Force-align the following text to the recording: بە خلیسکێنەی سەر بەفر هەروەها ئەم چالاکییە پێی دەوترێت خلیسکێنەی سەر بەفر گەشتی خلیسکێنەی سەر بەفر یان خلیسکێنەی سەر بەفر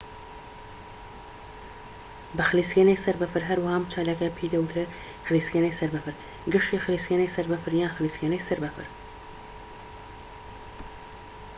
بە 2.35 2.43
خلیسکێنەی 2.49 3.01
سەر 3.05 3.15
بەفر 3.21 3.43
هەروەها 3.49 3.75
ئەم 3.77 3.85
چالاکییە 3.93 4.35
پێی 4.37 4.51
دەوترێت 4.53 4.89
خلیسکێنەی 5.27 5.77
سەر 5.79 5.89
بەفر 5.95 6.15
گەشتی 6.53 6.83
خلیسکێنەی 6.85 7.33
سەر 7.35 7.45
بەفر 7.51 7.71
یان 7.81 7.95
خلیسکێنەی 7.97 8.45
سەر 8.47 8.59
بەفر 8.63 8.87